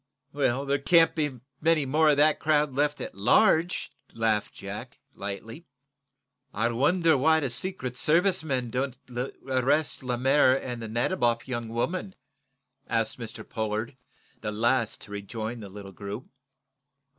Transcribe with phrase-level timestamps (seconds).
[0.33, 5.67] "There can't be many more of that crowd left at large," laughed Jack, lightly.
[6.51, 12.15] "I wonder why the Secret Service men don't arrest Lemaire and the Nadiboff young woman?"
[12.89, 13.47] asked Mr.
[13.47, 13.95] Pollard,
[14.39, 16.25] the last to rejoin the little group.